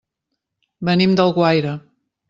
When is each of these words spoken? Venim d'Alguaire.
Venim 0.89 1.15
d'Alguaire. 1.21 1.79